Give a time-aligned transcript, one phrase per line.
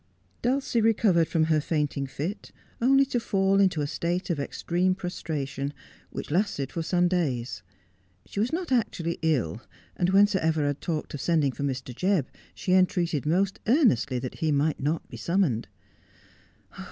[0.41, 2.51] Dulcie recovered from her faintingfit,
[2.81, 5.73] only to fall into a state of extreme prostration,
[6.09, 7.61] which lasted for some days.
[8.25, 9.61] She was not actually ill,
[9.95, 11.93] and when Sir Everard talked of sending for Mr.
[11.93, 15.67] Jebb she entreated most earnestly that he might not be summoned.